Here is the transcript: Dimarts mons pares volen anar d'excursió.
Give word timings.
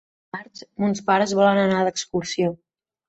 Dimarts 0.35 0.63
mons 0.83 1.03
pares 1.09 1.35
volen 1.41 1.61
anar 1.65 1.83
d'excursió. 1.89 2.51